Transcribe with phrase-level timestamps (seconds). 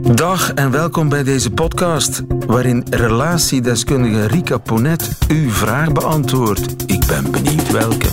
[0.00, 6.82] Dag en welkom bij deze podcast, waarin relatiedeskundige Rika Ponet uw vraag beantwoordt.
[6.86, 8.08] Ik ben benieuwd welke.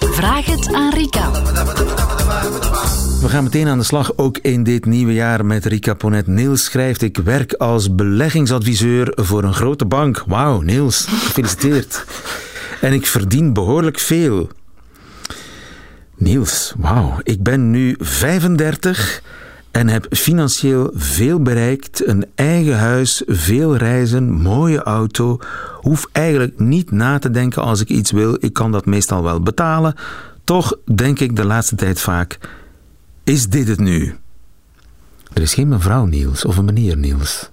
[0.00, 1.30] Vraag het aan Rika.
[3.20, 6.26] We gaan meteen aan de slag, ook in dit nieuwe jaar met Rika Ponet.
[6.26, 10.24] Niels schrijft, ik werk als beleggingsadviseur voor een grote bank.
[10.26, 12.04] Wauw, Niels, gefeliciteerd.
[12.80, 14.48] en ik verdien behoorlijk veel.
[16.16, 19.22] Niels, wauw, ik ben nu 35
[19.74, 22.06] en heb financieel veel bereikt.
[22.06, 25.38] Een eigen huis, veel reizen, mooie auto.
[25.80, 28.36] Hoef eigenlijk niet na te denken als ik iets wil.
[28.40, 29.94] Ik kan dat meestal wel betalen.
[30.44, 32.38] Toch denk ik de laatste tijd vaak:
[33.24, 34.16] is dit het nu?
[35.32, 37.50] Er is geen mevrouw Niels of een meneer Niels.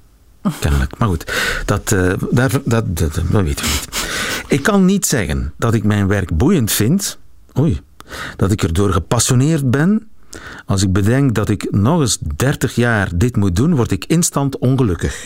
[0.59, 0.98] Kennelijk.
[0.98, 1.34] Maar goed,
[1.65, 3.88] dat, uh, dat, dat, dat, dat weten we niet.
[4.48, 7.20] Ik kan niet zeggen dat ik mijn werk boeiend vind.
[7.59, 7.81] Oei.
[8.35, 10.10] Dat ik erdoor gepassioneerd ben.
[10.66, 14.57] Als ik bedenk dat ik nog eens 30 jaar dit moet doen, word ik instant
[14.57, 15.26] ongelukkig.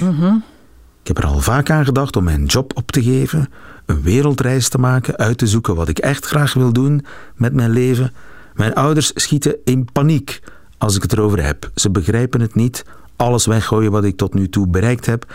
[1.02, 3.50] Ik heb er al vaak aan gedacht om mijn job op te geven,
[3.86, 7.70] een wereldreis te maken, uit te zoeken wat ik echt graag wil doen met mijn
[7.70, 8.14] leven.
[8.54, 10.42] Mijn ouders schieten in paniek
[10.78, 11.72] als ik het erover heb.
[11.76, 15.34] Ze begrijpen het niet, alles weggooien wat ik tot nu toe bereikt heb.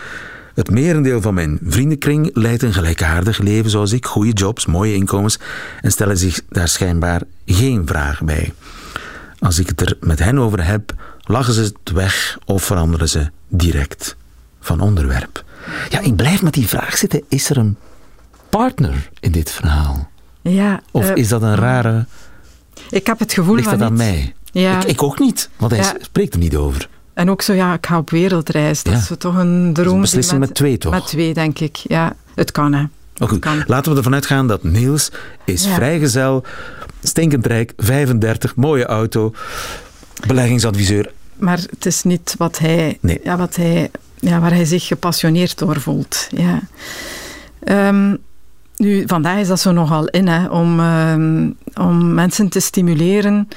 [0.53, 5.39] Het merendeel van mijn vriendenkring leidt een gelijkaardig leven zoals ik, goede jobs, mooie inkomens
[5.81, 8.53] en stellen zich daar schijnbaar geen vraag bij.
[9.41, 13.29] Als ik het er met hen over heb, lachen ze het weg of veranderen ze
[13.47, 14.15] direct
[14.59, 15.43] van onderwerp.
[15.89, 17.23] Ja, ik blijf met die vraag zitten.
[17.27, 17.77] Is er een
[18.49, 20.09] partner in dit verhaal?
[20.41, 20.81] Ja.
[20.91, 22.05] Of uh, is dat een rare...
[22.89, 23.97] Ik heb het gevoel Ligt dat aan niet.
[23.97, 24.33] mij?
[24.51, 24.77] Ja.
[24.81, 25.93] Ik, ik ook niet, want hij Ja.
[26.01, 26.89] spreekt er niet over.
[27.13, 28.83] En ook zo, ja, ik ga op wereldreis.
[28.83, 28.99] Dat Ja.
[28.99, 29.85] is toch een droom.
[29.87, 30.93] een die beslissing met twee, toch?
[30.93, 31.75] Met twee, denk ik.
[31.75, 32.83] Ja, het kan, hè.
[33.17, 33.63] Maar goed, Kan.
[33.67, 35.11] laten we ervan uitgaan dat Niels
[35.45, 35.73] is Ja.
[35.73, 36.43] vrijgezel,
[37.03, 39.33] stinkend rijk, 35, mooie auto,
[40.27, 41.11] beleggingsadviseur.
[41.35, 43.19] Maar het is niet wat hij, Nee.
[43.23, 46.27] ja, wat hij, ja, waar hij zich gepassioneerd door voelt.
[46.29, 46.59] Ja.
[47.63, 48.15] Ehm,
[48.77, 51.49] nu, vandaag is dat zo nogal in, hè, om, ehm,
[51.87, 53.47] om mensen te stimuleren.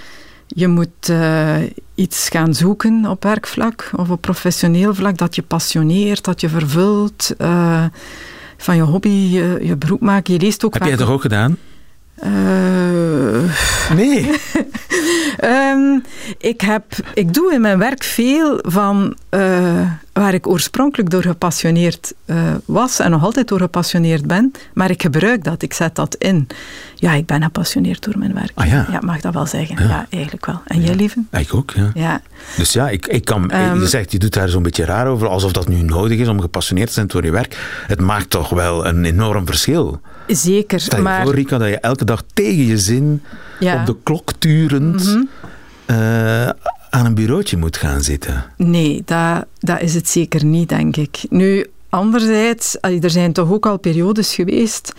[0.47, 1.57] Je moet eh,
[1.95, 7.35] iets gaan zoeken op werkvlak of op professioneel vlak dat je passioneert, dat je vervult.
[7.39, 7.85] eh,
[8.57, 10.35] van je hobby je, je beroep maken.
[10.35, 10.91] Je leest ook Heb vaak...
[10.91, 11.57] jij toch ook gedaan?
[12.15, 14.31] Eh, Nee.
[15.37, 15.99] Ehm,
[16.39, 22.13] ik, heb, ik doe in mijn werk veel van eh, waar ik oorspronkelijk door gepassioneerd
[22.25, 26.15] eh, was en nog altijd door gepassioneerd ben, maar ik gebruik dat, ik zet dat
[26.15, 26.47] in.
[26.95, 28.53] Ja, ik ben gepassioneerd door mijn werk.
[28.55, 28.87] Ah ja.
[28.91, 29.89] ja mag dat wel zeggen.
[29.89, 30.61] Ja, eigenlijk wel.
[30.65, 31.23] En jij, lieve?
[31.31, 31.91] Ik ook, ja.
[31.95, 32.21] Ja.
[32.57, 33.81] Dus ja, ik, ik kan, Ehm.
[33.81, 36.41] je zegt, je doet daar zo'n beetje raar over, alsof dat nu nodig is om
[36.41, 37.83] gepassioneerd te zijn door je werk.
[37.87, 40.01] Het maakt toch wel een enorm verschil.
[40.27, 41.23] Zeker, Stel je maar...
[41.23, 43.23] voor, Rika, dat je elke dag tegen je zin.
[43.61, 43.77] Mhm.
[43.81, 45.19] op de klok turend,
[45.87, 46.49] eh,
[46.95, 48.45] aan een bureautje moet gaan zitten.
[48.57, 51.19] Nee, dat, is het zeker niet, denk ik.
[51.31, 54.93] Nu, anderzijds, er zijn toch ook al periodes geweest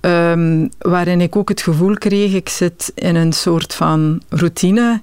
[0.00, 5.02] ehm, waarin ik ook het gevoel kreeg, ik zit in een soort van routine.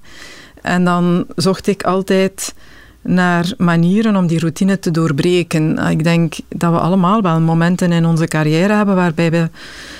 [0.62, 2.53] En dan zocht ik altijd
[3.01, 5.78] naar manieren om die routine te doorbreken.
[5.78, 9.50] Ik denk dat we allemaal wel momenten in onze carrière hebben waarbij we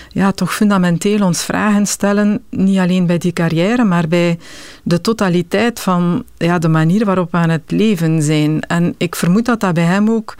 [0.10, 4.40] ja, toch fundamenteel ons vragen stellen, niet alleen bij die carrière, maar bij
[4.84, 8.62] de totaliteit van ja, de manier waarop we aan het leven zijn.
[8.62, 10.36] En ik vermoed dat dat bij hem ook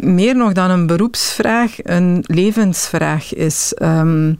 [0.00, 3.72] meer nog dan een beroepsvraag, een levensvraag is.
[3.74, 4.32] Ehm,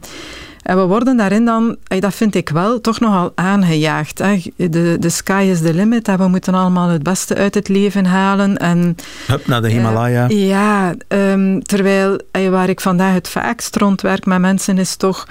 [0.65, 4.17] en we worden daarin dan, eh, dat vind ik wel, toch nogal aangejaagd.
[4.17, 6.15] De, de sky is the limit.
[6.17, 8.57] We moeten allemaal het beste uit het leven halen.
[8.57, 8.95] En
[9.27, 10.27] Hup, naar de Himalaya.
[10.29, 15.27] eh, ja, ehm, terwijl eh, waar ik vandaag het vaakst rondwerk met mensen is toch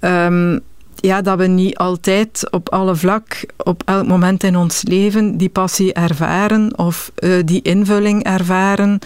[0.00, 0.58] ehm,
[0.96, 5.48] ja, dat we niet altijd op alle vlak, op elk moment in ons leven, die
[5.48, 7.12] passie ervaren of
[7.44, 8.98] die invulling ervaren.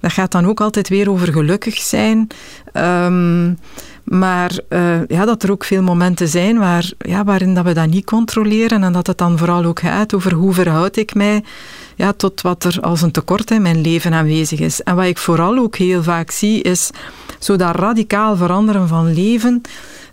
[0.00, 2.26] Dat gaat dan ook altijd weer over gelukkig zijn.
[2.72, 3.52] Ehm,
[4.18, 7.90] maar eh, ja, dat er ook veel momenten zijn waar, ja, waarin dat we dat
[7.90, 11.44] niet controleren en dat het dan vooral ook gaat over hoe verhoud ik mij
[11.96, 14.82] ja, tot wat er als een tekort in mijn leven aanwezig is.
[14.82, 16.90] En wat ik vooral ook heel vaak zie is
[17.38, 19.60] zo dat radicaal veranderen van leven.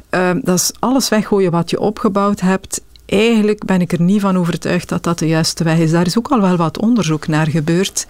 [0.10, 2.82] eh, dat is alles weggooien wat je opgebouwd hebt.
[3.06, 5.92] Eigenlijk ben ik er niet van overtuigd dat dat de juiste weg is.
[5.92, 8.08] Daar is ook al wel wat onderzoek naar gebeurd.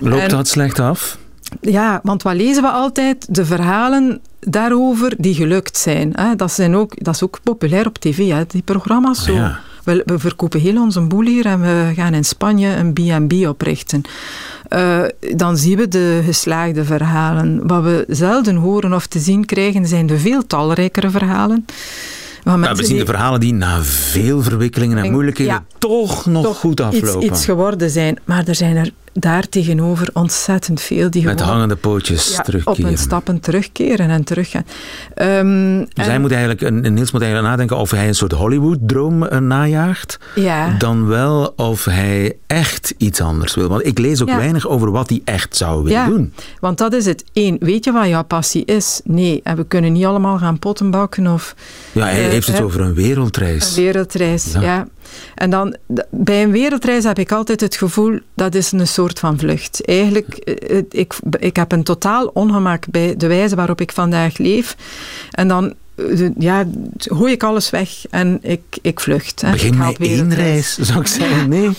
[0.00, 1.18] Loopt en- dat slecht af?
[1.60, 3.26] Ja, want wat lezen we altijd?
[3.34, 6.12] De verhalen daarover die gelukt zijn.
[6.14, 6.36] Hè?
[6.36, 8.42] Dat, zijn ook, dat is ook populair op tv, hè?
[8.46, 9.24] die programma's.
[9.24, 9.30] Zo.
[9.32, 9.60] Ah, ja.
[9.84, 14.02] We, we verkopen heel onze boel hier en we gaan in Spanje een B&B oprichten.
[14.68, 15.02] Eh,
[15.36, 17.66] dan zien we de geslaagde verhalen.
[17.66, 21.66] Wat we zelden horen of te zien krijgen, zijn de veel talrijkere verhalen.
[22.44, 27.22] we zien de verhalen die na veel verwikkelingen en moeilijkheden toch nog goed aflopen.
[27.22, 28.18] Iets, iets geworden zijn.
[28.24, 32.78] Maar er zijn er daar tegenover ontzettend veel die Met hangende pootjes ja, terugkeren.
[32.78, 34.64] Op hun stappen terugkeren en teruggaan.
[35.16, 39.38] Um, dus hij moet eigenlijk, Niels moet eigenlijk nadenken of hij een soort Hollywood-droom uh,
[39.38, 40.18] najaagt.
[40.34, 40.74] Ja.
[40.78, 43.68] Dan wel of hij echt iets anders wil.
[43.68, 46.32] Want ik lees ook weinig over wat hij echt zou willen doen.
[46.60, 47.24] Want dat is het.
[47.32, 49.00] Eén, weet je wat jouw passie is?
[49.04, 51.54] Nee, en we kunnen niet allemaal gaan pottenbakken of...
[51.92, 53.76] Ja, hij uh, heeft het over een wereldreis.
[53.76, 54.86] Een wereldreis, ja.
[55.34, 55.76] En dan,
[56.10, 59.84] bij een wereldreis heb ik altijd het gevoel, dat is een soort van vlucht.
[59.84, 64.76] Eigenlijk, eh, ik, ik heb een totaal ongemak bij de wijze waarop ik vandaag leef.
[65.30, 65.74] En dan eh,
[66.38, 66.64] ja,
[66.98, 69.40] gooi ik alles weg en ik, ik vlucht.
[69.40, 69.50] Hè.
[69.50, 71.48] Begin met één reis, zou ik zeggen.
[71.48, 71.70] Nee.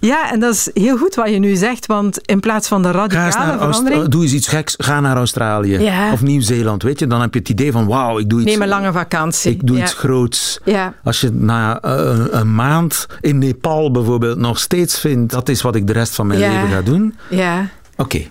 [0.00, 2.90] Ja, en dat is heel goed wat je nu zegt, want in plaats van de
[2.90, 4.08] radicale verandering...
[4.08, 6.12] doe eens iets geks, ga naar Australië ja.
[6.12, 7.06] of Nieuw-Zeeland, weet je.
[7.06, 8.50] Dan heb je het idee van, wauw, ik doe iets...
[8.50, 9.50] Neem een lange vakantie.
[9.50, 10.60] Ik doe iets groots.
[10.64, 10.94] Ja.
[11.04, 15.74] Als je na uh, een maand in Nepal bijvoorbeeld nog steeds vindt, dat is wat
[15.74, 17.14] ik de rest van mijn leven ga doen.
[17.30, 17.68] Ja.
[17.96, 18.22] Oké.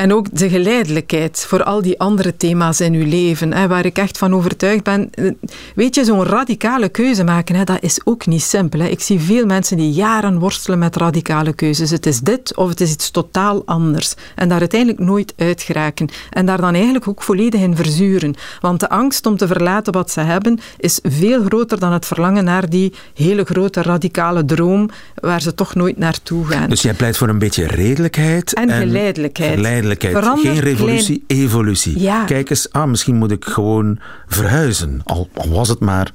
[0.00, 3.98] En ook de geleidelijkheid voor al die andere thema's in uw leven, hè, waar ik
[3.98, 5.08] echt van overtuigd ben.
[5.12, 5.30] Eh,
[5.74, 8.80] weet je, zo'n radicale keuze maken, hè, dat is ook niet simpel.
[8.80, 8.86] Hè.
[8.86, 11.90] Ik zie veel mensen die jaren worstelen met radicale keuzes.
[11.90, 14.14] Het is dit of het is iets totaal anders.
[14.34, 16.08] En daar uiteindelijk nooit uit geraken.
[16.30, 18.34] En daar dan eigenlijk ook volledig in verzuren.
[18.60, 22.44] Want de angst om te verlaten wat ze hebben, is veel groter dan het verlangen
[22.44, 26.68] naar die hele grote radicale droom, waar ze toch nooit naartoe gaan.
[26.68, 28.54] Dus jij pleit voor een beetje redelijkheid.
[28.54, 29.58] En, en geleidelijkheid.
[29.98, 32.00] Geen revolutie, evolutie.
[32.00, 32.24] Ja.
[32.24, 35.00] Kijk eens, ah, misschien moet ik gewoon verhuizen.
[35.04, 36.12] Al, was het maar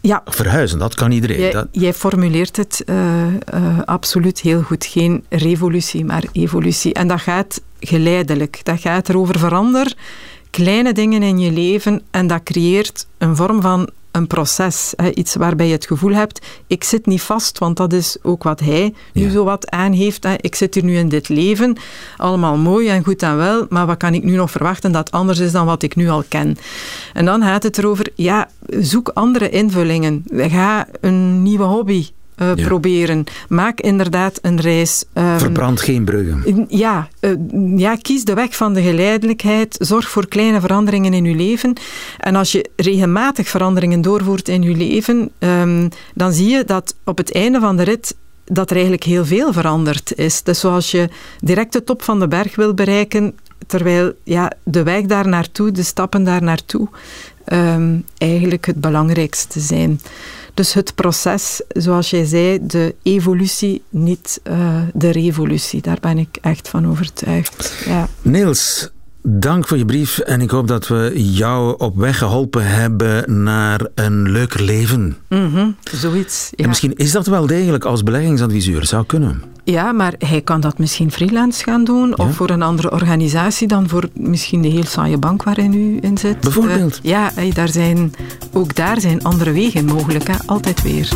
[0.00, 0.22] ja.
[0.26, 1.40] verhuizen, dat kan iedereen.
[1.40, 1.68] Jij, dat...
[1.70, 4.84] jij formuleert het uh, uh, absoluut heel goed.
[4.84, 6.94] Geen revolutie, maar evolutie.
[6.94, 8.60] En dat gaat geleidelijk.
[8.62, 9.94] Dat gaat erover verander
[10.56, 14.92] kleine dingen in je leven en dat creëert een vorm van een proces.
[14.96, 18.42] Hè, iets waarbij je het gevoel hebt, ik zit niet vast, want dat is ook
[18.42, 19.30] wat hij nu ja.
[19.30, 20.24] zo wat aan heeft.
[20.24, 20.34] Hè.
[20.40, 21.76] Ik zit hier nu in dit leven,
[22.16, 25.38] allemaal mooi en goed en wel, maar wat kan ik nu nog verwachten dat anders
[25.38, 26.56] is dan wat ik nu al ken?
[27.12, 30.24] En dan gaat het erover, ja, zoek andere invullingen.
[30.32, 32.66] Ga een nieuwe hobby uh, ja.
[32.66, 33.24] proberen.
[33.48, 35.04] Maak inderdaad een reis.
[35.14, 36.66] Um, Verbrand geen bruggen.
[36.68, 39.76] Ja, uh, ja, kies de weg van de geleidelijkheid.
[39.78, 41.72] Zorg voor kleine veranderingen in je leven.
[42.18, 47.16] En als je regelmatig veranderingen doorvoert in je leven, um, dan zie je dat op
[47.16, 50.42] het einde van de rit dat er eigenlijk heel veel veranderd is.
[50.42, 51.08] Dus zoals je
[51.40, 53.34] direct de top van de berg wil bereiken,
[53.66, 56.88] terwijl ja, de weg daar naartoe, de stappen daar naartoe,
[57.52, 60.00] um, eigenlijk het belangrijkste zijn.
[60.54, 65.82] Dus het proces, zoals jij zei, de evolutie, niet uh, de revolutie.
[65.82, 67.82] Daar ben ik echt van overtuigd.
[67.86, 68.08] Ja.
[68.22, 68.90] Niels,
[69.28, 73.86] Dank voor je brief en ik hoop dat we jou op weg geholpen hebben naar
[73.94, 75.16] een leuker leven.
[75.28, 76.48] Mm -hmm, zoiets.
[76.50, 76.62] Ja.
[76.62, 79.42] En misschien is dat wel degelijk als beleggingsadviseur, zou kunnen.
[79.72, 82.24] Ja, maar hij kan dat misschien freelance gaan doen ja.
[82.24, 86.18] of voor een andere organisatie dan voor misschien de heel saaie bank waarin u in
[86.18, 86.40] zit.
[86.40, 87.00] Bijvoorbeeld.
[87.02, 88.14] Uh, ja, daar zijn,
[88.52, 90.34] ook daar zijn andere wegen mogelijk, hè?
[90.46, 91.08] altijd weer.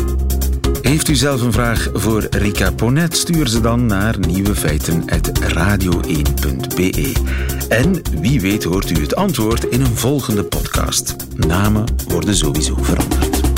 [0.81, 3.17] Heeft u zelf een vraag voor Rika Ponet?
[3.17, 7.11] Stuur ze dan naar nieuwefeiten.radio1.be.
[7.69, 11.15] En wie weet hoort u het antwoord in een volgende podcast.
[11.35, 13.50] Namen worden sowieso veranderd.